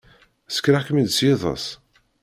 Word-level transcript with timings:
Ssekreɣ-kem-id 0.49 1.09
seg 1.11 1.23
yiḍes? 1.27 1.65